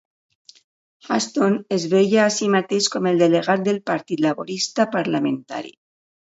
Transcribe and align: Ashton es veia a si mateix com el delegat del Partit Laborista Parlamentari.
Ashton 1.17 1.57
es 1.77 1.85
veia 1.91 2.23
a 2.25 2.33
si 2.37 2.49
mateix 2.57 2.89
com 2.97 3.11
el 3.13 3.23
delegat 3.27 3.69
del 3.69 3.81
Partit 3.93 4.27
Laborista 4.29 4.91
Parlamentari. 4.99 5.77